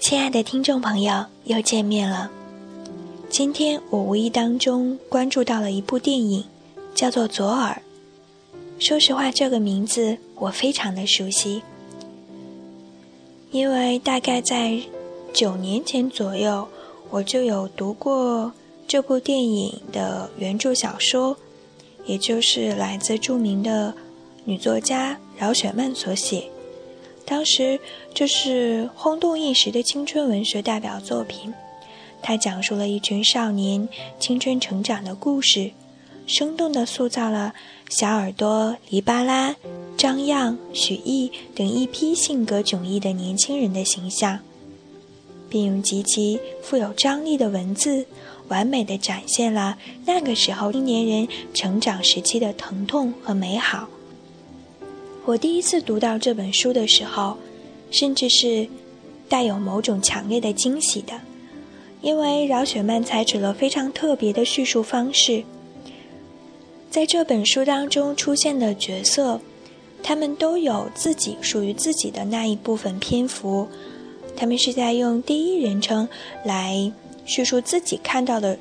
[0.00, 2.30] 亲爱的听众朋友，又见面了。
[3.28, 6.42] 今天我无意当中关注到了一部电影，
[6.94, 7.82] 叫做《左耳》。
[8.82, 11.62] 说实话，这个名字我非常的熟悉，
[13.50, 14.80] 因为大概在
[15.34, 16.66] 九年前左右，
[17.10, 18.52] 我就有读过
[18.88, 21.36] 这部电影的原著小说，
[22.06, 23.94] 也就是来自著名的
[24.46, 26.50] 女作家饶雪漫所写。
[27.30, 27.78] 当时
[28.12, 31.54] 这是轰动一时的青春文学代表作品，
[32.20, 35.70] 它讲述了一群少年青春成长的故事，
[36.26, 37.54] 生动地塑造了
[37.88, 39.54] 小耳朵黎巴拉、
[39.96, 44.40] 张漾、许弋等一批性格迥异的年轻人的形象，
[45.48, 48.06] 并用极其富有张力的文字，
[48.48, 53.88] 完美地展现了那个时候青年人成长时期的疼痛和美好。
[55.26, 57.36] 我第一次读到这本书的时候，
[57.90, 58.66] 甚至是
[59.28, 61.20] 带有某种强烈的惊喜的，
[62.00, 65.44] 因为饶雪漫采取了非常特别的叙述方式。
[66.90, 69.40] 在这本书当中出现的角色，
[70.02, 73.68] 他们都有自己属于自己的那一部分篇幅，
[74.34, 76.08] 他们是在用第一人称
[76.44, 76.90] 来
[77.26, 78.58] 叙述自己看到的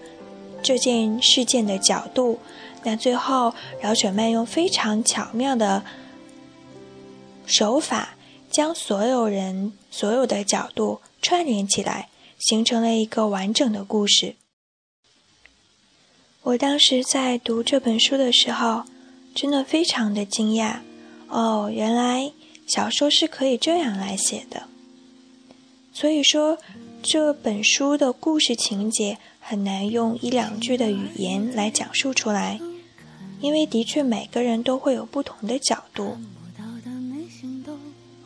[0.62, 2.38] 这件事件的角度。
[2.84, 5.82] 那最后，饶雪漫用非常巧妙的。
[7.50, 8.16] 手法
[8.52, 14.36] 将所有人所有的角度串联起来，形成了一个完整的故事。
[16.44, 18.84] 我当时在读这本书的时候，
[19.34, 20.82] 真的非常的惊讶。
[21.28, 22.32] 哦，原来
[22.68, 24.64] 小说是可以这样来写的。
[25.92, 26.60] 所以说，
[27.02, 32.60] 这本书的故事情节很难用一两句的语言来讲述出来，
[33.42, 36.18] 因为的确每个人都会有不同的角度。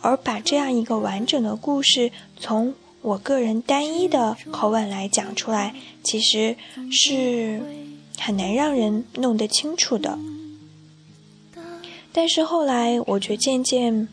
[0.03, 6.55] 而把这样一个完整的故事，从我个人单一的口吻来讲出来，其实
[6.91, 7.61] 是
[8.19, 10.19] 很难让人弄得清楚的。
[12.11, 14.07] 但是后来，我却渐渐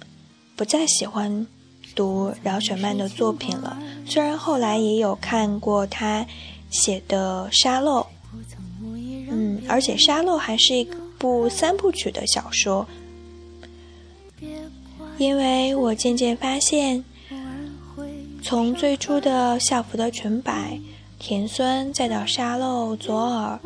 [0.54, 1.46] 不再喜欢
[1.94, 3.76] 读饶雪漫的作品了。
[4.06, 6.24] 虽然后来也有看过他
[6.70, 8.00] 写的《沙漏》，
[9.28, 10.84] 嗯，而且《沙漏》还是一
[11.18, 12.86] 部三部曲的小说。
[15.18, 17.04] 因为我渐渐发现，
[18.42, 20.80] 从最初的校服的裙摆、
[21.18, 23.60] 甜酸，再到沙漏、左耳，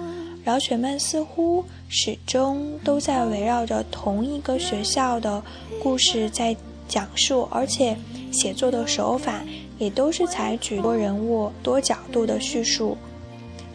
[0.45, 5.43] 饶雪漫似乎始终都在围绕着同一个学校的
[5.81, 6.57] 故事在
[6.89, 7.97] 讲述，而且
[8.33, 9.43] 写作的手法
[9.79, 12.97] 也都是采取多人物、多角度的叙述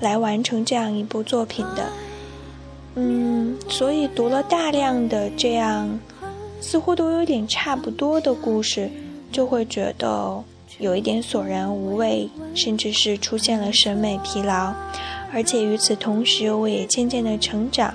[0.01, 1.89] 来完成这样一部作品的。
[2.95, 5.97] 嗯，所以读了大量的这样。
[6.61, 8.89] 似乎都有点差不多的故事，
[9.31, 10.43] 就会觉得
[10.77, 14.73] 有一点索然无味，甚至是出现了审美疲劳。
[15.31, 17.93] 而且与此同时，我也渐渐的成长，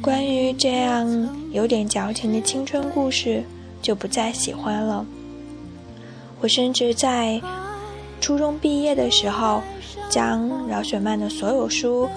[0.00, 3.44] 关于这样有点矫情的青春故事
[3.82, 5.04] 就不再喜欢了。
[6.40, 7.40] 我甚至在
[8.20, 9.62] 初中毕业的时候，
[10.08, 12.08] 将饶雪漫的所有书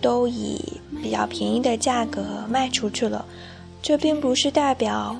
[0.00, 0.60] 都以
[1.02, 3.24] 比较便宜的价格卖出去了。
[3.86, 5.16] 这并不是代表，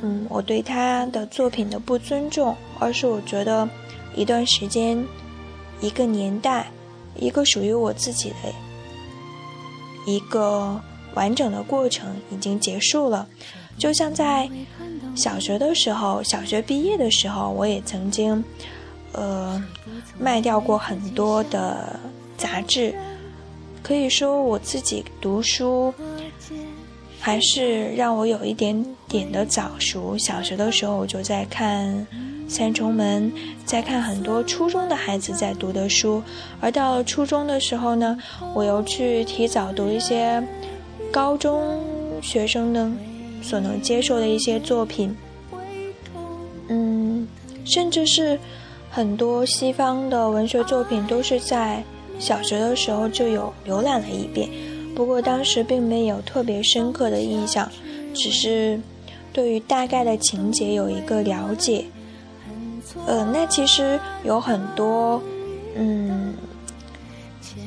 [0.00, 3.68] 嗯，我对他的作品的不尊重，而是我觉得，
[4.14, 5.04] 一段时间，
[5.82, 6.66] 一个年代，
[7.14, 10.80] 一个属于我自己的，一个
[11.12, 13.28] 完整的过程已经结束了。
[13.76, 14.48] 就像在
[15.14, 18.42] 小学的时候，小学毕业的时候，我也曾经，
[19.12, 19.62] 呃，
[20.18, 22.00] 卖掉过很多的
[22.38, 22.94] 杂志，
[23.82, 25.92] 可以说我自己读书。
[27.20, 30.16] 还是让我有一点点的早熟。
[30.18, 31.94] 小学的时候，我就在看
[32.48, 33.32] 《三重门》，
[33.64, 36.22] 在看很多初中的孩子在读的书。
[36.60, 38.16] 而到了初中的时候呢，
[38.54, 40.42] 我又去提早读一些
[41.10, 41.82] 高中
[42.22, 42.88] 学生的
[43.42, 45.16] 所能接受的一些作品。
[46.68, 47.26] 嗯，
[47.64, 48.38] 甚至是
[48.90, 51.82] 很多西方的文学作品，都是在
[52.18, 54.48] 小学的时候就有浏览了一遍。
[54.96, 57.70] 不过当时并没有特别深刻的印象，
[58.14, 58.80] 只是
[59.30, 61.84] 对于大概的情节有一个了解。
[63.06, 65.22] 呃，那其实有很多，
[65.76, 66.32] 嗯，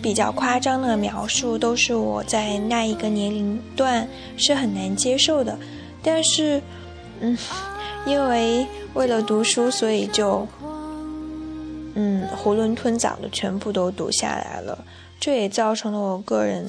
[0.02, 5.56] 比较夸张的描述，都是我在那一个年龄段是很难接受的。
[6.02, 6.60] 但是，
[7.20, 7.38] 嗯，
[8.08, 8.66] 因为
[8.96, 10.48] 为了读书，所以就，
[11.94, 14.84] 嗯，囫囵吞枣的全部都读下来了。
[15.20, 16.66] 这也造成了我个人。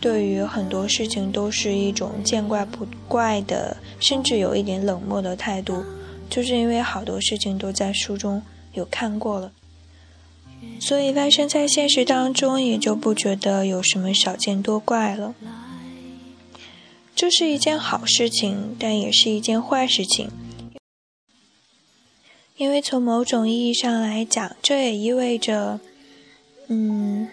[0.00, 5.84] 对于很多事情都是一种见怪不怪的，甚至有一点冷漠的态度，
[6.28, 8.42] 就是因为好多事情都在书中
[8.74, 9.52] 有看过了，
[10.80, 15.34] 所以发生在现实当中也就不觉得有什么少见多怪了。
[17.14, 20.28] 这是一件好事情，但也是一件坏事情，
[22.58, 25.80] 因为从某种意义上来讲，这也意味着，
[26.68, 27.28] 嗯，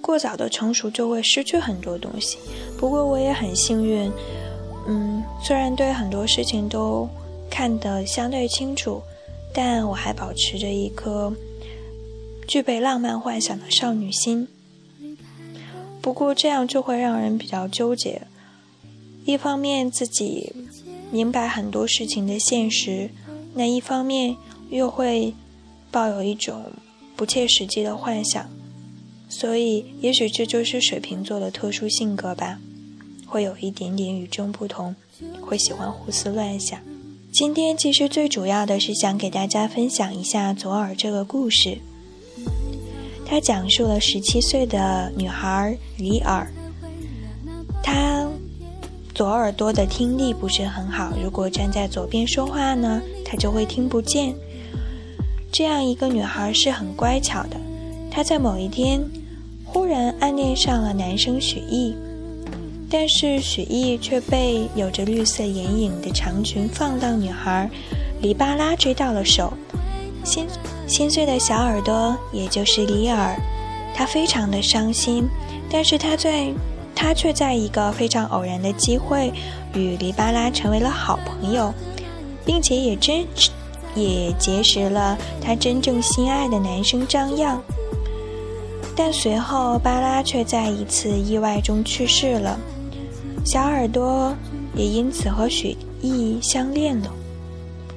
[0.00, 2.38] 过早的成熟就会失去很多东西。
[2.78, 4.10] 不过我也很幸运，
[4.88, 7.08] 嗯，虽然对很多事情都
[7.50, 9.02] 看得相对清楚，
[9.52, 11.32] 但我还保持着一颗
[12.48, 14.48] 具备浪漫幻想的少女心。
[16.00, 18.22] 不过这样就会让人比较纠结。
[19.26, 20.50] 一方面自己
[21.10, 23.10] 明白很多事情的现实，
[23.54, 24.34] 那一方面
[24.70, 25.34] 又会
[25.90, 26.64] 抱有一种
[27.14, 28.48] 不切实际的幻想，
[29.30, 32.58] 所以也许这就是水瓶座的特殊性格吧，
[33.26, 34.94] 会有一点点与众不同，
[35.40, 36.78] 会喜欢胡思乱想。
[37.32, 41.78] 今天其实最主要的是想给大家分享一下左耳这个故事，
[43.24, 46.52] 它讲述了十七岁的女孩李尔，
[47.82, 48.28] 她。
[49.12, 54.34] 左耳朵的听力不是很好，如果站在左边说话呢，她就会听不见。
[55.52, 57.60] 这样一个女孩是很乖巧的，
[58.10, 58.98] 她在某一天
[59.72, 61.94] 忽然暗恋上了男生许毅，
[62.90, 67.70] 但是许毅却被有着绿色眼影的长裙放荡女孩
[68.20, 69.52] 黎巴拉追到了手。
[70.24, 70.46] 心
[70.86, 73.34] 心碎的小耳朵，也就是李尔，
[73.94, 75.28] 她非常的伤心，
[75.70, 76.52] 但是她在。
[76.92, 79.32] 他却在一个非常偶然的机会，
[79.72, 81.72] 与黎巴拉成为了好朋友，
[82.44, 83.24] 并且也真，
[83.94, 87.58] 也结识了他真正心爱的男生张漾。
[89.02, 92.60] 但随后巴拉却在一次意外中去世了，
[93.46, 94.36] 小耳朵
[94.76, 97.10] 也因此和许毅相恋了。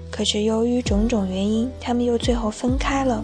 [0.09, 3.21] 可是由于种种原因，他们又最后分开了。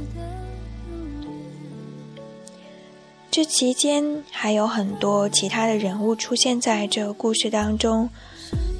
[3.31, 8.09] 这期间还有很多其他的人物出现在这个故事当中，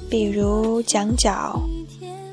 [0.09, 1.57] 比如蒋角，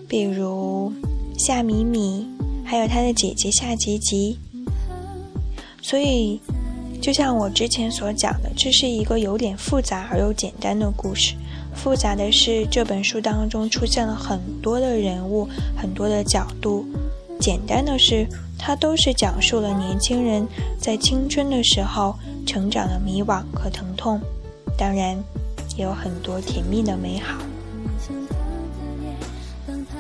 [0.09, 0.93] 比如
[1.39, 2.27] 夏米米，
[2.65, 4.37] 还有他的姐姐夏吉吉。
[5.81, 6.41] 所以，
[6.97, 11.35] 就像我之前所讲的，这是一个有点复杂而又简单的故事。
[11.75, 16.85] 复杂的是这本书当中出现了很多的人物，很多的角度；
[17.41, 18.27] 简单的是。
[18.59, 20.49] 它都是讲述了年轻人
[20.81, 22.17] 在青春的时候
[22.47, 24.19] 成长的迷惘和疼痛，
[24.79, 25.15] 当然
[25.77, 27.37] 也有很多甜蜜的美好。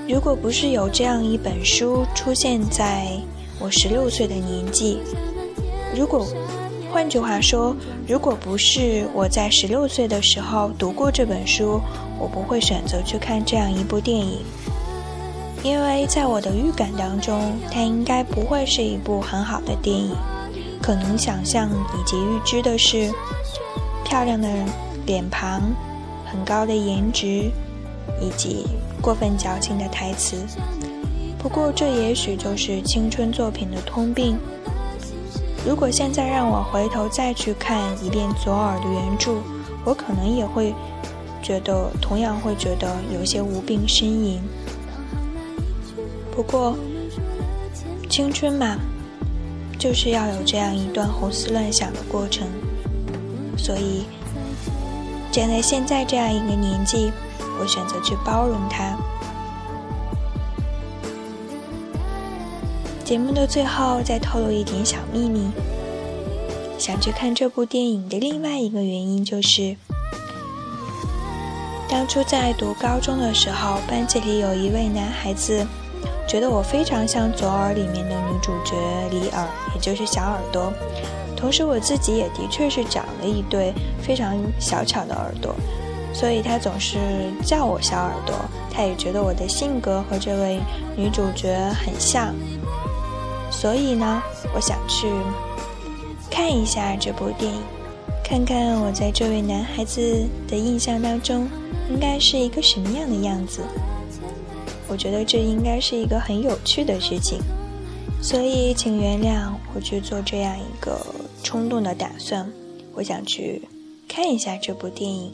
[0.08, 3.06] 如果不是有这样一本书出现在
[3.60, 5.00] 我十六岁的年纪，
[5.94, 6.26] 如果
[6.96, 7.76] 换句话说，
[8.08, 11.78] 如果不是我在十六岁的时候读过这本书，
[12.18, 14.38] 我不会选择去看这样一部电影。
[15.62, 20.16] 因为在我的预感当中，它应该不会是一部很好的电影。
[20.80, 23.12] 可能想象以及预知的是，
[24.02, 24.48] 漂亮的
[25.04, 25.60] 脸庞、
[26.24, 27.50] 很高的颜值，
[28.22, 28.64] 以及
[29.02, 30.38] 过分矫情的台词。
[31.38, 34.38] 不过，这也许就是青春作品的通病。
[35.66, 39.38] 如果现在让我回头再去看一遍左耳的原著，
[39.84, 40.72] 我可能也会
[41.42, 44.40] 觉得，同样会觉得有些无病呻吟。
[46.30, 46.76] 不过，
[48.08, 48.76] 青春嘛，
[49.76, 52.46] 就是要有这样一段胡思乱想的过程。
[53.58, 54.06] 所以，
[55.32, 57.10] 站在现在这样一个年纪，
[57.58, 58.96] 我选择去包容它。
[63.06, 65.48] 节目的最后，再透露一点小秘密：
[66.76, 69.76] 想去看这部电影的另外一个原因，就是
[71.88, 75.64] 当初在读高中的时候，班级里有一位男孩子。
[76.26, 78.74] 觉得我非常像《左耳》里面的女主角
[79.12, 79.46] 李尔，
[79.76, 80.72] 也就是小耳朵。
[81.36, 83.72] 同时，我自己也的确是长了一对
[84.02, 85.54] 非常小巧的耳朵，
[86.12, 86.98] 所以他总是
[87.44, 88.34] 叫我小耳朵。
[88.68, 90.58] 他也觉得我的性格和这位
[90.96, 92.34] 女主角很像，
[93.58, 94.22] 所以呢，
[94.54, 95.08] 我想去
[96.30, 97.62] 看一下这部电影，
[98.22, 101.48] 看看我在这位男孩子的印象当中
[101.88, 103.62] 应该是一个什么样的样子。
[104.86, 107.40] 我觉得这应该是一个很有趣的事情，
[108.20, 111.00] 所以请原谅我去做这样一个
[111.42, 112.46] 冲动的打算。
[112.92, 113.62] 我想去
[114.06, 115.32] 看一下这部电影，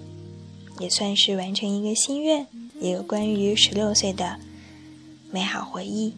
[0.78, 2.46] 也算是完成一个心愿，
[2.80, 4.36] 一个关于十六岁的
[5.32, 6.14] 美好回忆。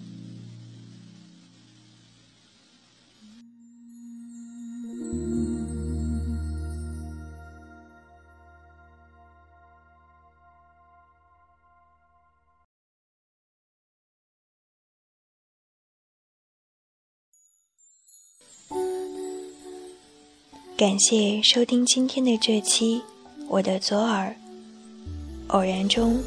[20.76, 22.96] 感谢收听今天的这期
[23.48, 24.26] 《我的左耳》，
[25.54, 26.18] 偶然中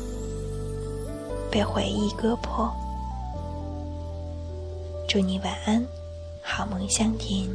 [1.52, 2.72] 被回忆割破。
[5.06, 5.86] 祝你晚安，
[6.42, 7.46] 好梦香甜。